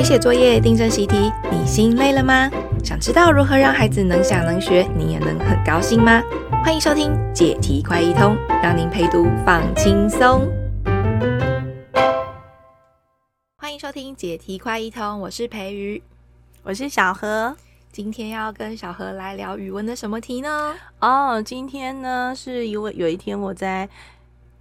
[0.00, 2.50] 陪写作业、订正习题，你心累了吗？
[2.82, 6.22] 想知道如何让孩子能想能学，你也能很高兴吗？
[6.64, 10.50] 欢迎收听解题快一通，让您陪读放轻松。
[13.58, 16.02] 欢迎收听解题快一通，我是培瑜，
[16.62, 17.54] 我是小何。
[17.92, 20.74] 今天要跟小何来聊语文的什么题呢？
[21.00, 23.86] 哦，今天呢是因为有一天我在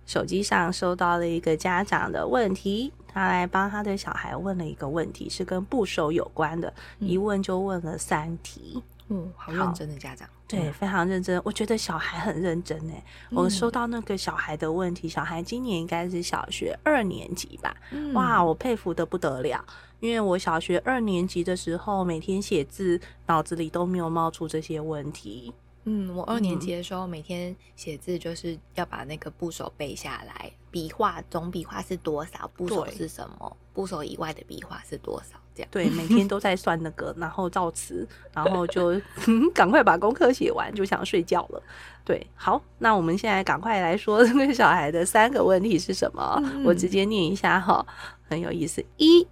[0.05, 2.91] 手机上收到了一个家长的问题。
[3.11, 8.81] 他来帮他的小孩问了一个问题，是跟部首有关的，嗯、一问就问了三题。
[9.11, 11.41] 嗯，好认真的家长，对，嗯、非常认真。
[11.43, 13.03] 我觉得小孩很认真诶。
[13.31, 17.75] 嗯、我收到那个小孩的问题，小孩今年应该是小学二年级吧？
[17.89, 19.65] 嗯、哇，我佩服得不得了，
[19.99, 25.51] 因为我小学二年级的时候，每天写字，脑子里都没有冒出这些问题。
[25.91, 35.69] 嗯，我二年级的时候，每天写字就是要把那个部首背下来，笔画总笔画是多少，部首是什么，部首以外的笔画是多少，这样。
[35.71, 39.01] 对，每天都在算那个，然后造词，然后就
[39.51, 41.63] 赶快把功课写完，就想睡觉了。
[42.05, 46.39] 对，好，那我们现在赶快来说 这个小孩的三个问题是什么？
[46.43, 47.83] 嗯、我直接念一下哈，
[48.29, 48.85] 很有意思。
[48.97, 49.27] 一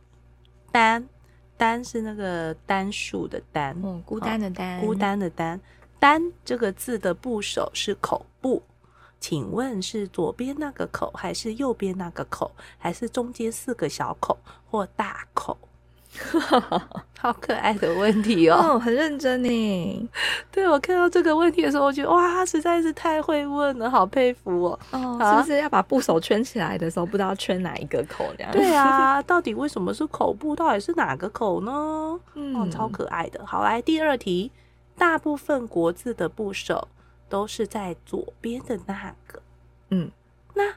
[0.72, 1.08] 单，
[1.56, 5.62] 单是那个单数的单，嗯，孤单的单，孤单的单。
[6.00, 8.64] 单这个字的部首是口部，
[9.20, 14.38] 请问是左边那个口，还是右边那个口，还是中间四个小口
[14.70, 15.58] 或大口？
[17.20, 20.10] 好可爱的问题哦，哦很认真呢。
[20.52, 24.80] 对，我看到这个问题的时候，我觉得哇，他实在是太会问了，好佩服哦。
[24.92, 28.52] 哦，是不是要把部首圈起来的时候，不知道圈哪一个口这样？
[28.52, 30.56] 对啊， 到底为什么是口部？
[30.56, 32.20] 到底是哪个口呢？
[32.34, 33.46] 嗯，哦，超可爱的。
[33.46, 34.52] 好，来第二题。
[34.98, 36.88] 大部分国字的部首
[37.30, 39.42] 都是在左边的那个，
[39.90, 40.10] 嗯，
[40.56, 40.74] 那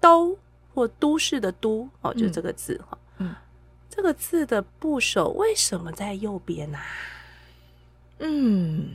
[0.00, 0.38] 都
[0.74, 3.34] 或都市的都哦，就这个字哈，嗯，嗯，
[3.88, 6.78] 这个字的部首为什么在右边呢？
[6.78, 6.84] 啊？
[8.18, 8.88] 嗯，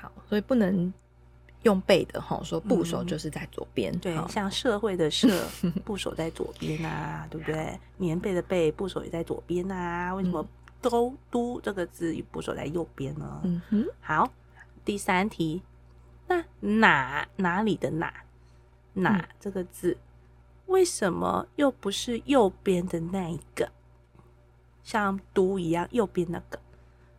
[0.00, 0.92] 好，所以不能
[1.62, 5.28] 用背的哈，说部首就是在左边，对，像社会的社
[5.84, 7.78] 部首在左边啊，对不对？
[7.98, 10.46] 棉被的被部首也在左边啊，为什么？
[10.80, 13.40] 都都这个字部首在右边呢？
[13.44, 14.32] 嗯哼，好，
[14.84, 15.62] 第三题，
[16.26, 18.12] 那哪哪里的哪
[18.94, 19.96] 哪、嗯、这个字，
[20.66, 23.70] 为什么又不是右边的那一个，
[24.82, 26.58] 像都一样右边那个，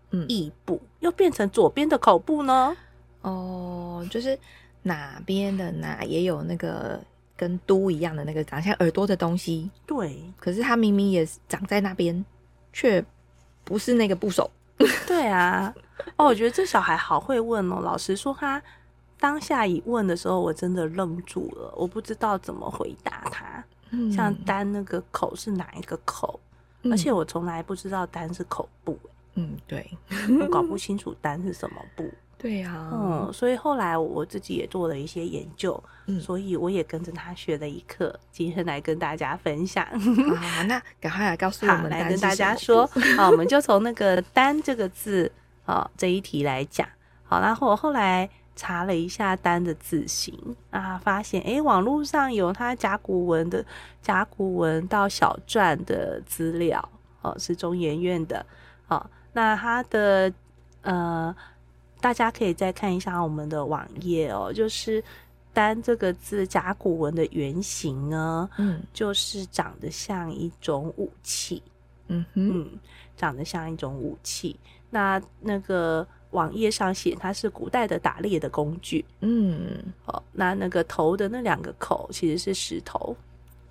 [0.10, 2.76] 嗯，义部又变成左边的口部呢？
[3.22, 4.38] 哦，就是
[4.82, 7.00] 哪边的哪也有那个
[7.38, 12.26] 跟都一样的那个长像耳朵的东西，对，可是它明明也长在那边，
[12.74, 13.06] 却。
[13.64, 14.50] 不是那个部首，
[15.08, 15.74] 对啊，
[16.18, 17.80] 哦，我觉得这小孩好会问哦。
[17.82, 18.62] 老实说，他
[19.20, 23.64] 当下一问的时候，我真的愣住了，我不知道怎么回答他。
[23.92, 26.40] 嗯、像单那个口是哪一个口？
[26.84, 28.98] 嗯、而且我从来不知道单是口部。
[29.36, 29.90] 嗯，对，
[30.40, 32.12] 我搞不清楚单是什么部。
[32.42, 39.86] 对呀、啊，嗯，所以后来我自己也做了一些研究，嗯，所以我也跟着他学了一课，今天来跟大家分享。
[39.86, 45.32] 好， 那赶快来告诉我们，来跟大家说，好，我们就 从那个“单”这个字，
[45.66, 46.88] 好这一题来讲。
[47.24, 50.34] 好，然后我后来查了一下“单”的字形
[50.72, 53.64] 啊，发现哎，网络上有它甲骨文的
[54.02, 56.90] 甲骨文到小篆的资料，
[57.22, 58.44] 哦，是中研院的，
[58.88, 60.34] 好，那它的
[60.82, 61.36] 呃。
[62.02, 65.02] 大家可以再看一下我们的网页哦，就是
[65.54, 71.62] “单”这个字甲骨文的原型呢，嗯，就是长得像一种武器，
[72.08, 72.62] 嗯哼。
[72.64, 72.80] 嗯，
[73.16, 74.60] 长得像一种武器。
[74.90, 83.16] 那那个网页上写它是古代的打猎的工具，嗯，哦，那那个头的那两个口其实是石头。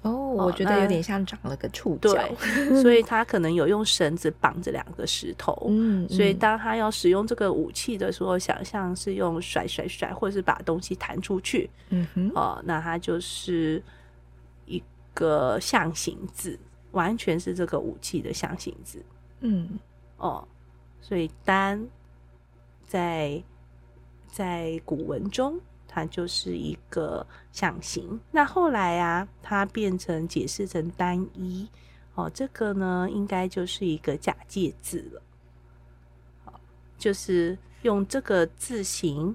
[0.02, 2.34] 哦，我觉得有点像长了个触角，对，
[2.80, 13.82] 所以他可能有用绳子绑着两个石头，嗯，所以当他要使用这个武器的时候，想象是用甩甩甩，或者是把东西弹出去，嗯哼，哦，那它就是
[14.64, 16.58] 一个象形字，
[16.92, 19.04] 完全是这个武器的象形字，
[19.40, 19.78] 嗯，
[20.16, 20.46] 哦，
[21.02, 21.86] 所以单
[22.86, 23.42] 在
[24.32, 25.60] 在古文中。
[25.92, 31.68] 它就是一个象形，那后来啊，它变成解释成单一
[32.14, 35.22] 哦，这个呢，应该就是一个假借字了，
[36.44, 36.60] 好，
[36.96, 39.34] 就是用这个字形，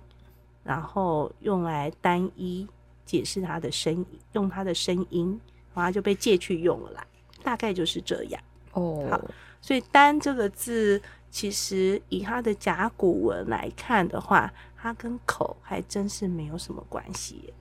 [0.63, 2.65] 然后用来单一
[3.05, 5.37] 解释它的声音，用它的声音，
[5.73, 7.05] 然后就被借去用了啦，
[7.43, 8.41] 大概就是这样
[8.71, 9.05] 哦。
[9.11, 9.21] 好，
[9.59, 14.53] 所以单这个字，其实以它的甲骨文来看的话。
[14.85, 17.51] 它跟口还真是没有什么关系。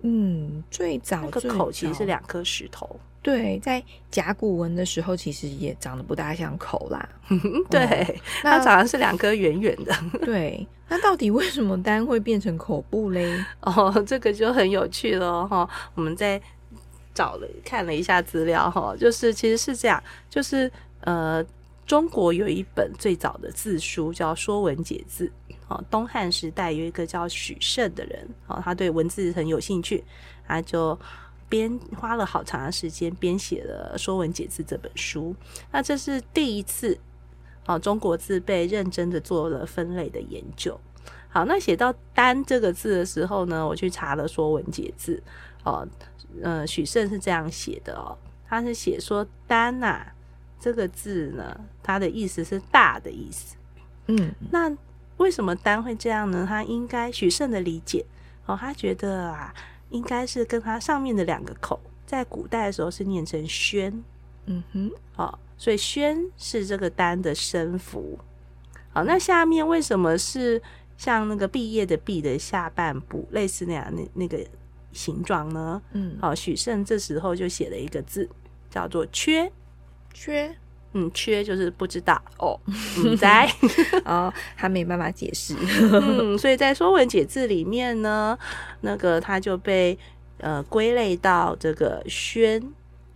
[0.00, 2.98] 嗯，最早，那个口其实是两颗石头。
[3.20, 7.06] 对，在甲骨文的时候，其实也长得不大像口啦。
[7.68, 9.94] 对，它长得是两颗圆圆的。
[10.24, 13.44] 对，那到底为什么丹会变成口部嘞？
[13.60, 15.68] 哦，这个就很有趣了哈。
[15.94, 16.40] 我们在
[17.12, 20.72] 找了看了一下资料哈，就是其实是这样，就是
[21.02, 21.44] 呃，
[21.90, 25.26] 中国有一本最早的字书叫《说文解字》。
[25.66, 30.04] 哦，东汉时代有一个叫许慎的人，啊，他对文字很有兴趣，
[30.46, 30.96] 他就
[31.48, 35.34] 编花了好长的时间编写了《说文解字》这本书。
[35.72, 36.96] 那这是第一次，
[37.66, 40.78] 哦，中国字被认真的做了分类的研究。
[41.28, 45.20] 好，那写到“丹”这个字的时候呢，我去查了《说文解字》。
[45.68, 45.84] 哦，
[46.40, 48.16] 呃，许慎是这样写的哦，
[48.48, 50.06] 他是写说“丹”呐，
[50.60, 53.56] 这个字呢，它的意思是大的意思。
[54.06, 54.76] 嗯，那。
[55.16, 56.46] 为什么丹会这样呢？
[56.48, 58.02] 他应该许慎的理解
[58.46, 59.54] 哦，他觉得啊，
[59.90, 64.02] 应该是跟他上面的两个口，在古代的时候是念成宣，
[64.46, 68.18] 嗯哼，哦，所以宣是这个丹的声符。
[68.94, 70.62] 好，那下面为什么是
[70.96, 74.42] 像那个毕业的毕的下半部，类似那样那那个
[74.90, 75.82] 形状呢？
[75.92, 78.26] 嗯，好，许慎这时候就写了一个字，
[78.70, 79.52] 叫做缺，
[80.12, 80.54] 缺。
[80.92, 82.58] 嗯，缺就是不知道哦，
[83.00, 83.48] 不 在
[84.04, 85.54] 哦，他没办法解释。
[85.92, 88.36] 嗯，所以在《说文解字》里面呢，
[88.80, 89.96] 那个他就被
[90.38, 92.60] 呃归类到这个宣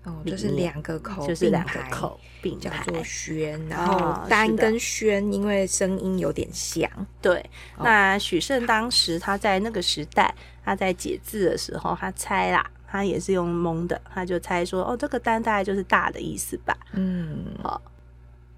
[0.05, 6.89] 哦，就是两个口，就是两个口并叫做宣，然后单跟宣因为声音有点像。
[7.21, 7.45] 对，
[7.81, 10.33] 那许慎当时他在那个时代，
[10.65, 12.65] 他在解字的时候，他猜啦。
[12.87, 16.77] 他也是用蒙的，他就猜说，哦，这个单大概就是大的意思吧。
[16.93, 17.81] 嗯，好，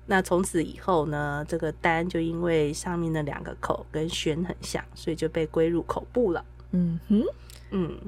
[0.06, 6.44] 那从此以后呢，这个单就因为上面的两个口跟宣很像，所以就被归入口部了。
[6.72, 7.22] 嗯哼，
[7.70, 7.98] 嗯。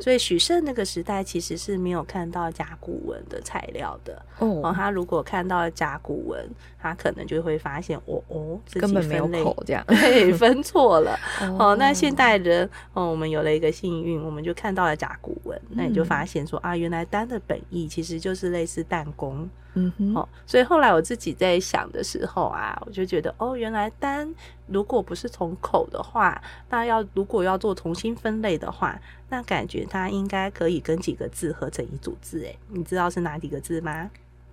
[0.00, 4.70] 所以许慎那个时代其实是没有看到甲骨文的材料的哦。
[4.72, 6.48] 他如果看到甲骨文，
[6.80, 11.18] 他可能就会发现哦哦，自己分类根本没有口这样， 对，分错了
[11.58, 11.76] 哦。
[11.78, 19.48] 那现代人哦，我们有了一个幸运，我们就看到了甲骨文，那你就发现说啊，原来丹的本意其实就是类似弹弓。
[19.74, 24.28] 嗯哼，哦，所以后来我自己在想的时候啊，我就觉得哦，原来单
[24.66, 26.40] 如果不是从口的话，
[26.70, 28.98] 那要如果要做重新分类的话，
[29.28, 34.10] 那感觉它应该可以跟几个字合成一组字，诶，你知道是哪几个字吗？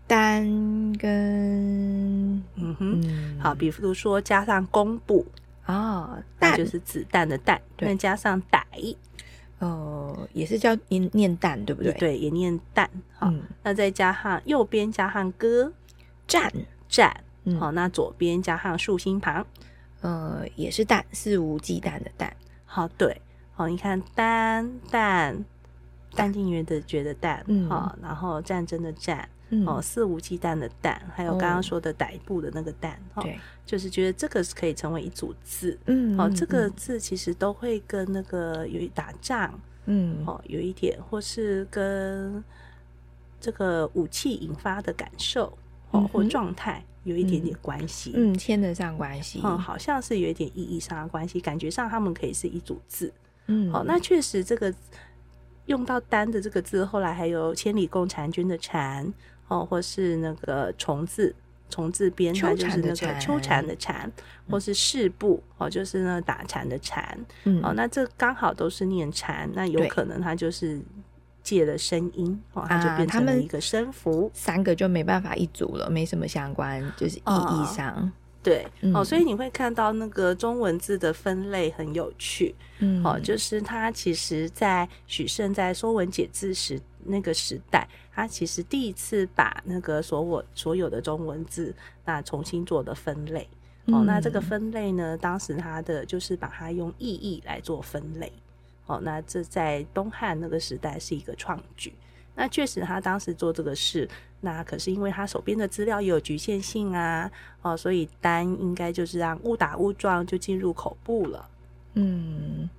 [0.07, 0.43] 丹
[0.97, 5.25] 跟嗯哼，嗯好，比如说加上弓部
[5.65, 8.95] 啊，那、哦、就是子弹的弹，对，再加上歹。
[9.59, 11.91] 呃，也是叫念念旦，对不对？
[11.93, 12.87] 对，也念旦。
[13.17, 15.71] 好，嗯、那再加上右边加上戈，
[16.27, 16.51] 战
[16.89, 17.23] 战。
[17.59, 19.45] 好，那左边加上竖心旁，
[20.01, 22.29] 呃，也是旦，肆无忌惮的惮。
[22.65, 23.21] 好，对，
[23.53, 25.43] 好，你看单旦，
[26.15, 29.27] 淡定觉得觉得淡，好，然后战争的战。
[29.67, 33.29] 哦，肆无忌惮的淡，还有刚刚说的逮捕的那个淡，哈、哦，
[33.63, 42.43] 就是觉得这个是可以成为一组字，嗯，哦，这个字其实都会跟那个有打仗，嗯，哦，有一点，或是跟
[43.39, 45.45] 这个武器引发的感受，
[45.91, 47.41] 哦，嗯、或状态有一点。
[47.41, 53.13] 点关系，嗯，牵得上关系，嗯，好像是有一点意义上的关系，感觉上他们可以是一组字，
[53.45, 54.73] 嗯，好、哦，那确实这个
[55.65, 59.11] 用到“单”的这个字，后来还有千里共婵娟的婵。
[59.47, 61.35] 哦，或是那个虫字，
[61.69, 64.11] 虫字边，它就是那个秋蝉的蝉，
[64.49, 70.81] 或是四部，哦，就是那个打蝉的蝉，嗯、哦，那这刚好都是念蝉，那有可能它就是
[71.43, 77.93] 借了声音，对哦，它就变成了一个声符，三个就没办法一组了，没什么相关，就是意义上。
[77.93, 78.11] 哦
[78.45, 91.73] 对，哦，所以你会看到那个中文字的分类很有趣，嗯，哦，就是它其实，在许慎在《说文解字》时那个时代，他其实第一次把那个所我所有的中文字
[92.05, 93.49] 那重新做的分类，
[93.87, 98.31] 哦，那这个分类呢，当时他的就是把它用意义来做分类，
[98.85, 101.91] 哦，那这在东汉那个时代是一个创举。
[102.35, 104.07] 那确实，他当时做这个事，
[104.41, 111.49] 那可是因为他手边的资料也有局限性啊，哦，所以单应该就是让误打误撞就进入口部了。
[111.93, 112.69] 嗯，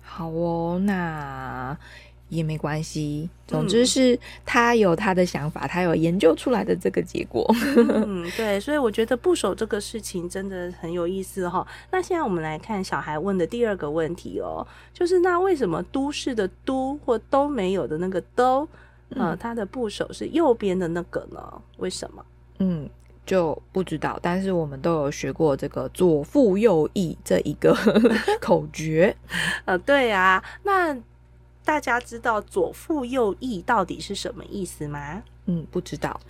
[0.00, 1.76] 好哦，那
[2.28, 3.28] 也没关系。
[3.48, 7.44] 总之是他有他的想法，他有研究出来的这个结果。
[8.06, 11.66] 嗯，对，所以我觉得部首这个事情真的很有意思哈。
[11.90, 18.66] 那现在我们来看小孩问的第二个问题哦，就是那为什么都市的都或都没有的那个都？
[19.16, 21.40] 呃，他的部首是右边的那个呢？
[21.78, 22.24] 为什么？
[22.58, 22.88] 嗯，
[23.26, 24.18] 就不知道。
[24.22, 27.76] 但是我们都有学过这个“左腹右翼”这一个
[28.40, 29.14] 口诀。
[29.64, 30.42] 呃，对啊。
[30.62, 30.96] 那
[31.64, 35.22] 大家知道左腹右翼到底是什么意思吗？
[35.46, 36.20] 嗯，不知道。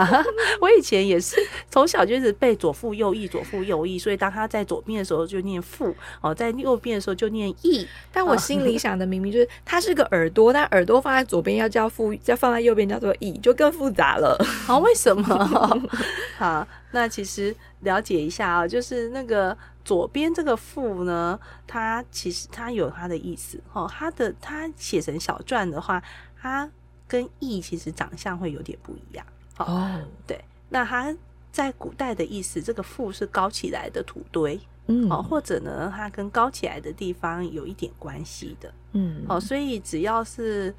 [0.62, 1.36] 我以前也是
[1.70, 7.86] 从小就是背左腹右翼，左腹右翼，所以当他在左边的时候就念腹，哦，在右边的时候就念翼。
[8.10, 14.42] 但我心里想的明明就是它是个耳朵，但耳朵放在左边要叫腹，再放在右边叫做翼，就更复杂了。
[14.66, 15.82] 好，为什么？
[16.38, 19.54] 好，那其实了解一下啊，就是那个
[19.86, 23.58] 左边这个腹呢，它其实它有它的意思。
[23.72, 26.02] 哦，它的它写成小篆的话，
[26.38, 26.68] 它。
[27.08, 29.24] 跟翼其实长相会有点不一样
[29.58, 29.64] 哦。
[29.64, 30.04] Oh.
[30.26, 31.16] 对，那它
[31.52, 40.74] 在古代的意思，这个腹是高起来的土堆，嗯，哦，或者呢，它跟高起来的地方有一点关系的，嗯，哦，所以只要是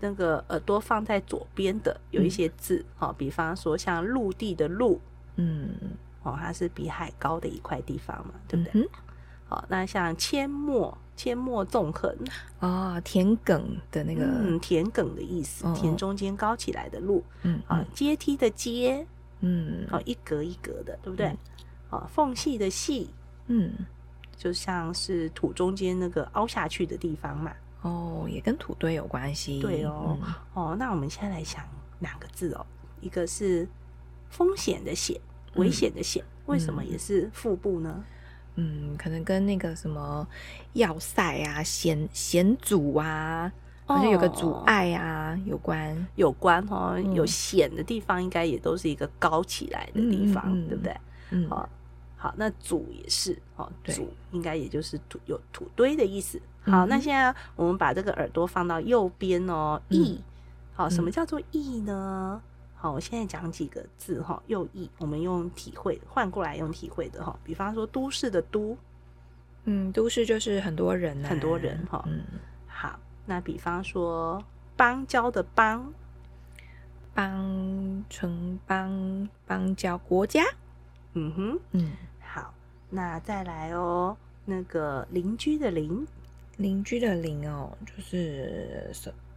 [0.00, 4.98] 那个耳朵放在左边的，有一些字，哦，比方说像陆地的陆，
[5.34, 5.68] 嗯，
[6.26, 8.82] 哦，它是比海高的一块地方嘛，对不对？
[8.82, 8.88] 嗯、
[9.48, 10.96] 好，那像阡陌。
[11.16, 12.14] 阡陌纵横
[12.60, 13.58] 啊，田埂
[13.90, 19.06] 的那个，嗯，田埂的意思，田中间高起来的路，嗯啊，阶梯的阶，
[19.40, 21.34] 嗯，哦，一格一格的，对不对？
[21.88, 23.08] 啊，缝隙的隙，
[23.46, 23.72] 嗯，
[24.36, 27.50] 就像是土中间那个凹下去的地方嘛。
[27.80, 29.58] 哦，也跟土堆有关系。
[29.60, 30.18] 对哦，
[30.52, 31.64] 哦，那我们现在来想
[32.00, 32.66] 两个字哦，
[33.00, 33.66] 一个是
[34.28, 35.18] 风险的险，
[35.56, 38.04] 危险的险，为什么也是腹部呢？
[38.58, 40.26] 嗯，可能跟那个什么
[40.72, 43.52] 要塞啊、险险阻啊，
[43.84, 46.94] 好像有个阻碍啊有关，有关哦。
[46.96, 50.96] 嗯、有险的地方，应该也都是一个高起来的地方，对不对？
[51.30, 51.68] 嗯，好，
[52.16, 56.40] 好，那阻也是哦，阻应该也就是土有土堆的意思。
[56.62, 60.24] 好，嗯、那现在我们把这个耳朵放到右边哦，翼、嗯，
[60.72, 62.40] 好，什么叫做翼呢？
[62.86, 68.78] 好，我现在讲几个字哈，右翼，我们用体会换过来用体会的哈，比方说都市的都，
[69.64, 72.22] 嗯，都市就是很多人，很多人哈，嗯，
[72.68, 74.40] 好，那比方说
[74.76, 75.92] 邦交的邦，
[77.12, 80.44] 邦城邦邦交国家，
[81.14, 81.90] 嗯哼，嗯，
[82.20, 82.54] 好，
[82.88, 86.06] 那再来哦，那个邻居的邻，
[86.56, 88.92] 邻居的邻哦，就是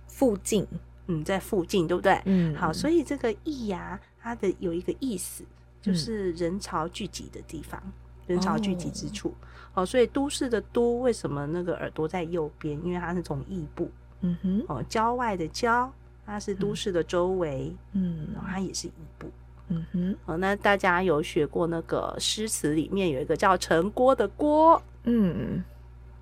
[0.06, 0.68] 附近。
[1.10, 2.22] 嗯，在附近，对不对？
[2.26, 5.44] 嗯，好，所以这个“翼”呀，它的有一个意思，
[5.82, 7.92] 就是人潮聚集的地方，嗯、
[8.28, 9.34] 人潮聚集之处。
[9.74, 12.80] 哦，所以都市的“都”为什么那个耳朵在右边？
[12.86, 13.90] 因为它是从翼部。
[14.22, 14.64] 嗯哼。
[14.68, 15.92] 哦，郊外的“郊”，
[16.28, 17.76] 它是都市的周围。
[17.94, 19.32] 嗯，然后它也是翼部。
[19.70, 20.16] 嗯哼。
[20.26, 24.80] 哦，那大家有学过那个诗词里面有一个叫“城郭”的“郭”。
[25.06, 25.64] 嗯。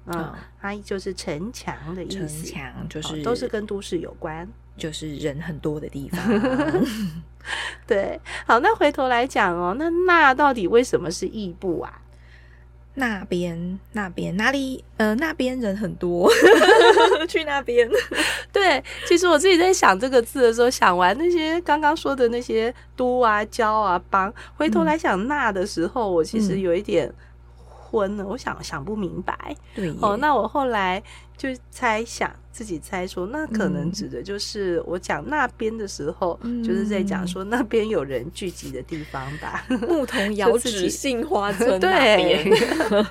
[0.09, 2.45] 嗯，它就是城墙的意思。
[2.45, 4.47] 城墙就是都是跟都市有关。
[4.77, 6.21] 就是人很多的地方，
[7.87, 8.19] 对。
[8.45, 12.01] 好，那回头来讲哦，那那到底为什么是异部啊？
[12.99, 14.83] 那边那边哪里？
[14.97, 16.27] 呃，那边人很多，
[17.29, 17.87] 去那边。
[18.51, 27.13] 对，其实我自己在想这个字的时候，想完那些刚刚说的那些都啊、交啊、帮，回头来想那的时候，嗯、我其实有一点
[27.67, 29.55] 昏了，我想想不明白。
[29.75, 31.01] 对，哦，那我后来
[31.37, 32.29] 就猜想。
[32.51, 39.63] 自己猜说，那可能指的就是我讲那边的时候，嗯、就是在讲说那边有人聚集的地方吧。
[39.87, 42.49] 牧童遥指杏花 村那边，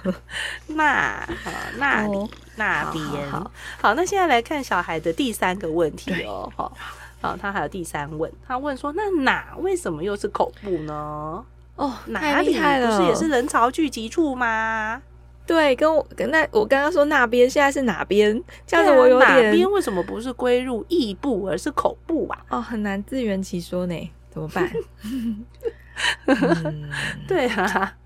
[0.75, 3.49] 那好那里、哦、那边好，
[3.81, 6.53] 好，那现在来看小孩的第三个问题哦。
[6.57, 11.45] 好他还有第三问，他问说，那哪为什么又是口部呢？
[11.77, 15.01] 哦，哪里不是也是人潮聚集处吗？
[15.47, 18.43] 对，跟我跟那我刚刚说那边现在是哪边？
[18.67, 22.45] 这样子我有点、啊、哪边为什么不是归入翼部而是口部啊？
[22.49, 24.69] 哦，很难自圆其说呢，怎么办？
[26.27, 26.91] 嗯、
[27.29, 27.97] 对啊，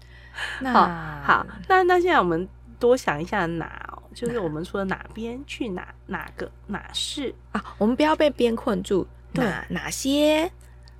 [0.60, 0.86] 那好，
[1.24, 2.46] 好，那那现在我们
[2.78, 7.74] 多想一下哪，就是我们说哪边去哪哪个哪是啊？
[7.78, 10.50] 我们不要被边困住，哪哪些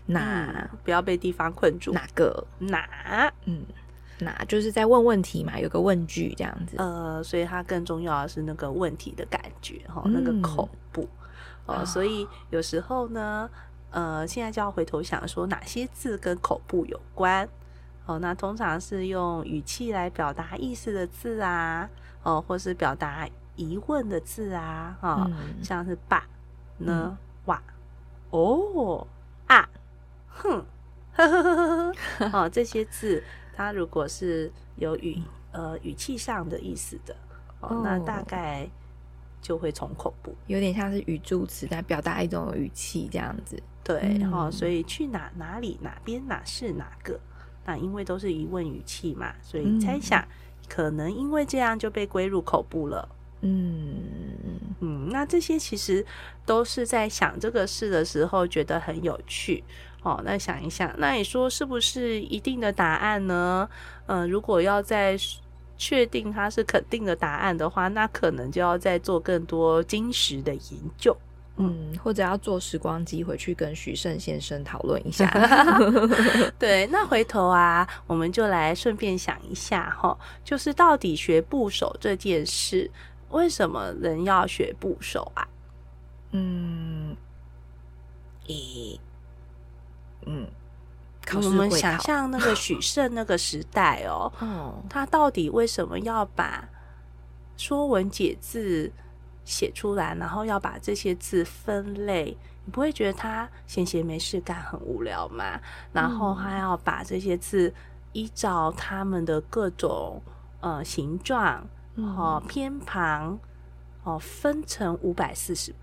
[0.07, 3.33] 哪、嗯、不要被地方困住，哪个哪？
[3.45, 3.65] 嗯。
[4.21, 6.77] 那就是在问问题嘛，有个问句这样子。
[6.79, 11.09] 呃，所以它更重要的是那个问题的感觉哈，嗯、那个口部。
[11.67, 13.49] 哦、呃，所以有时候呢，
[13.91, 17.45] 呃，现在就要回头想说哪些字跟口部有关。
[18.07, 21.89] 哦、呃，那通常是用语气来表达意思的字啊，
[22.23, 25.31] 哦、呃，或是表达疑问的字啊，哈、
[25.63, 26.27] 像是爸
[26.79, 27.63] 呢、哇、
[28.31, 29.07] 哦、
[29.47, 29.69] 啊、
[30.29, 30.65] 哼、
[31.13, 31.93] 呵呵呵呵
[32.31, 33.23] 呵，哦，这些字。
[33.61, 35.19] 它如果是有语
[35.53, 37.15] 呃语气上的意思的
[37.61, 38.67] 哦，哦，那大概
[39.43, 43.63] 就会从口部，有点像是语助词在表达一种语气这样子。
[43.85, 44.49] 对，然后、嗯。
[44.49, 47.21] 哦、所以去哪哪里哪边哪是哪个，
[47.67, 50.27] 那因为都是疑问语气嘛，所以猜想
[50.67, 53.07] 可能因为这样就被归入口部了。
[53.43, 54.01] 嗯。
[54.83, 56.07] 嗯，那这些其实
[56.47, 59.63] 都是在想这个事的时候觉得很有趣
[60.03, 60.21] 哦。
[60.25, 63.69] 那想一想，那你说是不是一定的答案呢？
[64.07, 65.17] 嗯、呃，如果要再
[65.77, 71.17] 确定它是肯定的答案的话，那可能就要再做更多金石的研究。
[71.57, 75.27] 嗯，或者要坐时光机回去跟徐胜先生讨论一下。
[76.59, 82.91] 对，那回头啊，我们就来顺便想一下哈，就是到底学部首这件事，
[83.29, 85.47] 为什么人要学部首啊？
[86.33, 87.15] 嗯，
[88.47, 88.99] 咦，
[90.27, 90.47] 嗯，
[91.35, 96.69] 我们想象那个许慎那个时代哦， 哦，他到底为什么要把
[97.63, 98.89] 《说文解字》
[99.45, 105.61] 写出来，然后要把这些字分类，你不会觉得他闲闲没事干很无聊吗？
[105.93, 107.73] 然后他要把这些字
[108.13, 110.23] 依照他们的各种
[110.61, 113.39] 呃形状哦偏旁
[114.05, 115.75] 哦分成五百四十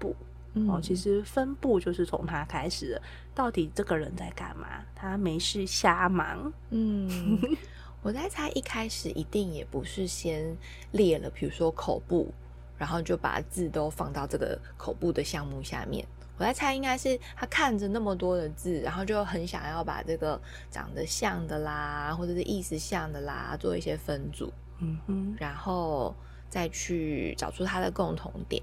[0.66, 3.02] 部哦，其实分布就是从他开始的。
[3.36, 4.68] 到底这个人在干嘛？
[4.96, 6.52] 他没事瞎忙。
[6.72, 7.40] 嗯，
[8.02, 10.58] 我在猜一开始一定也不是先
[10.92, 12.34] 列了，比如说口部。
[12.80, 16.06] 然后就把字都放到这个口部的项目下面。
[16.38, 26.16] 我在猜，应该是他看着那么多的字，然后就很想要把这个长得像的啦，或者是意思像的啦，做一些分组，嗯哼，然后
[26.52, 28.62] 再去找出它的共同点，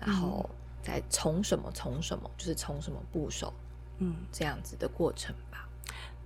[0.00, 0.48] 然后
[0.84, 3.52] 再从什么从什么，就是从什么部首，
[3.98, 5.66] 嗯，这样子的过程吧。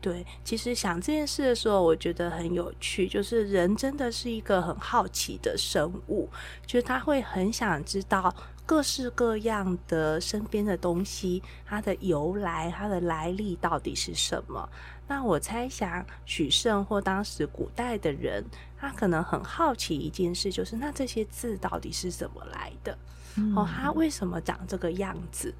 [0.00, 3.08] 对，其实想这件事的时候，我觉得很有趣。
[3.08, 6.28] 就是人真的是一个很好奇的生物，
[6.64, 8.32] 就是他会很想知道
[8.64, 14.68] 各式各样的身边的东西，它的由来、它的来历到底是什么。
[15.08, 18.44] 那我猜想，许胜或当时古代的人，
[18.78, 22.96] 他可能很好奇一件事，就是那这些字到底是怎么来的？
[23.38, 25.54] 嗯、哦，他为什么长这个样子？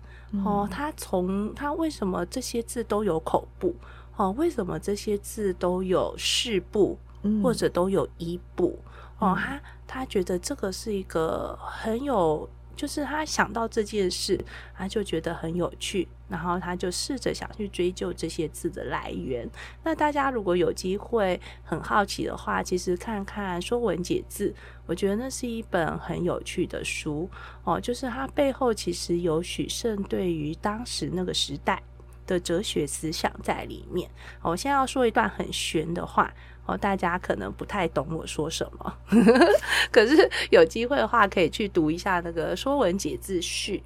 [0.45, 3.75] 哦，他从他为什么这些字都有口部？
[4.17, 6.99] 哦，为什么这些字都有事部，
[7.43, 8.79] 或者都有一部？
[9.21, 14.39] 嗯、哦，他他觉得这个是一个很有，就是他想到这件事，
[14.77, 19.49] 他就觉得很有趣，然后他就试着想去追究这些字的来源。
[19.83, 24.51] 那大家如果有机会很好奇的话，其实看看《说文解字》，
[24.87, 27.29] 我觉得那是一本很有趣的书。
[27.65, 31.83] 哦，就是它背后其实有许慎对于当时那个时代。
[32.29, 34.07] 的哲学思想在里面。
[34.43, 36.31] 我现在要说一段很玄的话，
[36.67, 38.95] 哦，大家可能不太懂我说什么，
[39.91, 43.83] 可是有机会的话，可以去读一下那个《说文解字序》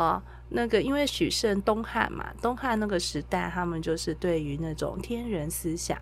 [0.00, 0.22] 啊。
[0.50, 5.98] 那个因为许慎东汉嘛，东汉那个时代，他们就是对于那种天人思想。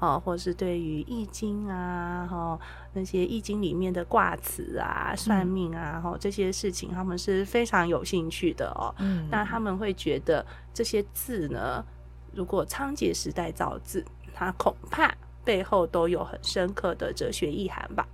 [0.00, 2.58] 哦，或是对于《易经》啊，哈
[2.94, 8.94] 那些《易经》里面的卦辞啊、算命啊，哈这些事情，他们是非常有兴趣的哦。
[8.98, 11.84] 嗯，那他们会觉得这些字呢，
[12.32, 18.08] 如果仓颉时代造字，它恐怕背后都有很深刻的哲学意涵吧。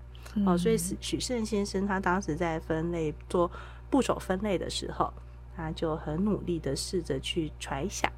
[0.44, 3.48] 哦、嗯，所以许慎先生他当时在分类做
[3.88, 5.12] 部首分类的时候，
[5.56, 8.12] 他就很努力的试着去揣想，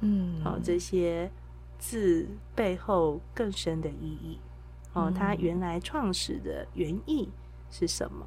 [0.00, 1.30] 嗯，哦这些。
[1.76, 4.38] 字背后更深的意义
[4.94, 7.28] 哦，它原来创始的原意
[7.70, 8.26] 是什么？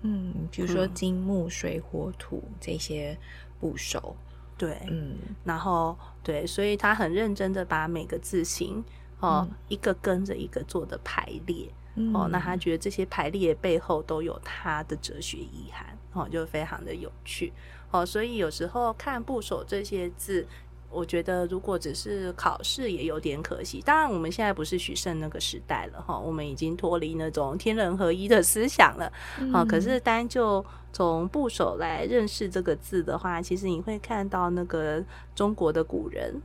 [0.00, 3.18] 嗯，比如说金木水火土这些
[3.60, 4.16] 部首，
[4.56, 8.82] 对，嗯，然后对，所以他很认真的把每个字形
[9.20, 12.56] 哦、嗯、一个跟着一个做的排列、嗯、哦，那他。
[12.56, 17.52] 觉得这些排列背后都有他的哲学意涵哦，就非常的有趣
[17.94, 20.46] 哦，所以有时候看部首这些字。
[20.90, 23.82] 我觉得如果只是考试也有点可惜。
[23.84, 29.12] 当然，我们现在不是许胜那个时代了哈，我们已经脱离那种天人合一的思想了
[29.52, 29.64] 啊。
[29.64, 35.02] 可是单就从部首来认识这个字的话，其实你会看到那个
[35.34, 36.40] 中国的古人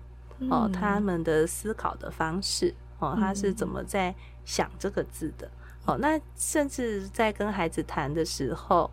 [0.50, 5.48] 哦，他们的思考的方式哦，他是怎么在想这个字的
[5.86, 5.96] 哦。
[6.00, 8.90] 那甚至在跟孩子谈的时候。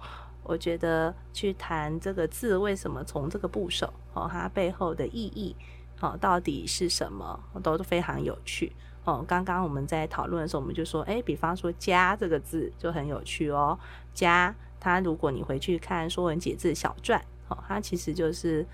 [0.49, 5.55] 我觉得去谈这个字为什么从这个部首哦，它背后的意义
[6.01, 8.73] 哦，到底是什么，都非常有趣
[9.05, 9.25] 哦。
[9.27, 13.79] 刚刚我们在讨论的时候，我们就说，哎，比方说“家”这个字就很有趣哦。
[14.15, 18.65] “家”它如果你回去看《说文解字》小篆哦，它其实就是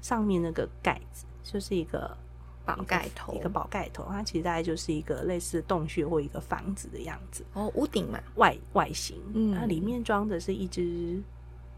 [0.00, 2.16] 上面那个盖子，就是一个。
[2.64, 7.44] 宝盖头，一个宝盖头，它其实大概就是一个类似洞穴或一个房子的样子。
[7.54, 11.20] 哦，屋顶嘛，外外形，嗯，它里面装的是一只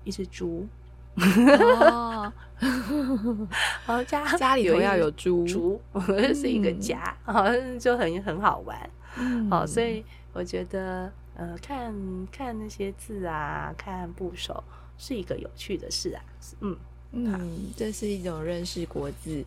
[0.05, 0.67] 一只猪。
[1.17, 2.33] 哦，
[3.87, 5.81] 然后家家里头要有猪，猪
[6.35, 8.91] 是一个家，好像 就很很好玩。
[9.51, 11.95] 哦，所以我觉得呃，看
[12.33, 14.63] 看那些字啊，看部首
[14.99, 16.23] 是一个有趣的事啊。
[16.61, 16.77] 嗯
[17.15, 19.45] 嗯，这是一种认识国字，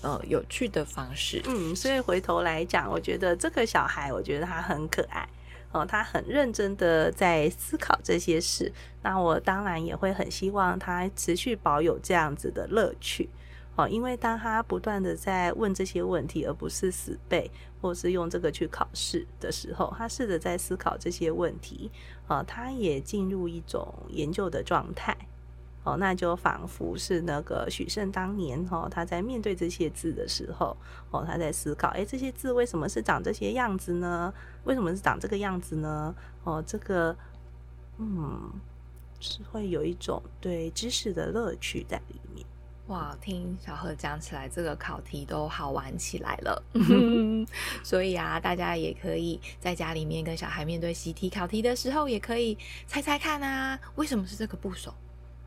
[0.00, 1.42] 呃，有趣的方式。
[1.46, 5.28] 嗯，所以回头来讲，我觉得这个小孩，我觉得他很可爱
[5.72, 8.72] 哦，他很认真的在思考这些事。
[9.02, 13.28] 那我当然也会很希望他持续保有这样子的乐趣。
[13.76, 21.90] 哦，因为当他不断的在问这些问题，而不是死背，或是用这个去考试的时候，他试着在思考这些问题，
[22.26, 25.16] 哦，他也进入一种研究的状态，
[25.82, 30.76] 哦，那就仿佛是那个许慎当年，哦，他在面对这些字的时候，
[31.10, 34.32] 哦，他在思考，诶，这些字为什么是长这些样子呢？
[34.64, 36.14] 为什么是长这个样子呢？
[36.44, 37.16] 哦，这个，
[37.98, 38.52] 嗯，
[39.20, 42.46] 是会有一种对知识的乐趣在里面。
[42.88, 46.62] 哇，听小何讲起来，这个考题都好玩起来了。
[47.84, 54.92] 所以啊，大家也可以在家里面跟小孩面对习题考题的时候，也可以猜猜看啊，为什么是这个部首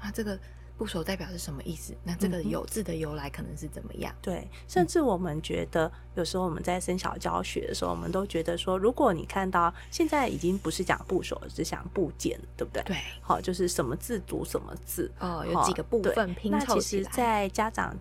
[0.03, 0.11] 啊？
[0.11, 0.39] 这个。
[0.75, 1.93] 部首代表是什么意思？
[2.03, 4.11] 那这个“有”字的由来可能是怎么样？
[4.11, 12.81] 嗯、对，甚至我们觉得，有时候我们在生小教学的时候，我们都觉得说，如果你看到现在已经不是讲部首，是讲部件，对不对？
[12.85, 16.65] 对，好，就是什么字读什么字哦，有几个部分拼凑起来。
[16.65, 17.95] 那其实，在家长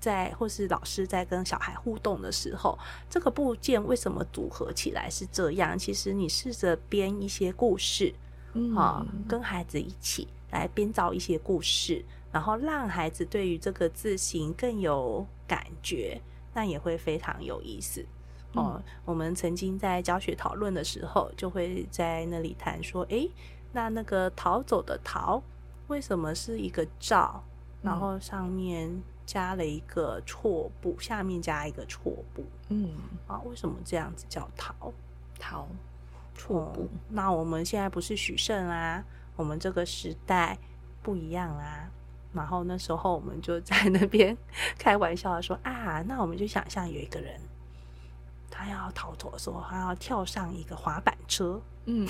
[0.00, 2.76] 在或是老师在跟小孩互动的时候，
[3.08, 5.78] 这个部件为什么组合起来是这样？
[5.78, 8.12] 其实你试着编一些故事，
[8.54, 10.26] 嗯，跟孩子一起。
[10.50, 16.20] 来编造一些故事，然后让孩子对于这个字形更有感觉，
[16.54, 18.04] 那也会非常有意思。
[18.54, 23.30] 嗯、哦，我们曾经在教学讨论的时候，就会在那里谈说，诶，
[23.72, 25.42] 那那个逃走的逃，
[25.86, 27.42] 为什么是一个照？
[27.82, 32.44] 然后上面加了一个错部，下面加一个错部。
[32.68, 32.90] 嗯，
[33.26, 34.92] 啊，为什么这样子叫逃？
[35.38, 35.66] 逃
[36.34, 36.88] 错部、哦？
[37.08, 39.02] 那我们现在不是许慎啊？
[39.40, 40.58] 我们这个时代
[41.02, 41.88] 不一样啊，
[42.34, 44.36] 然后那时候我们就在那边
[44.78, 47.40] 开玩笑说啊，那我们就想象有一个人，
[48.50, 52.06] 他要逃脱的时候，他要跳上一个滑板车，嗯，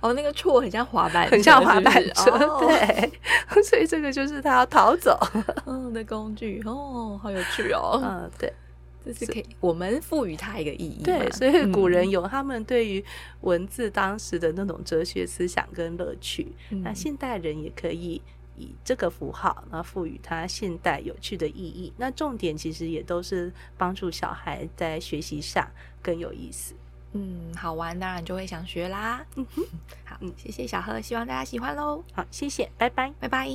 [0.00, 3.12] 哦，那个错很像滑板，很像滑板车，对，
[3.64, 5.18] 所以这个就是他要逃走。
[5.66, 8.52] 嗯的工具哦，好有趣哦，嗯，对。
[9.04, 11.02] 这是可以，我们赋予它一个意义。
[11.02, 13.04] 对，所以古人有他们对于
[13.40, 16.52] 文字当时的那种哲学思想跟乐趣。
[16.70, 18.20] 嗯、那现代人也可以
[18.56, 21.92] 以这个符号，那赋予它现代有趣的意义。
[21.96, 25.68] 那重点其实也都是帮助小孩在学习上
[26.02, 26.74] 更有意思。
[27.14, 29.24] 嗯，好玩当然就会想学啦。
[29.36, 29.62] 嗯哼，
[30.04, 32.02] 好，谢谢小贺，希望大家喜欢喽。
[32.12, 33.46] 好，谢谢，拜拜，拜拜。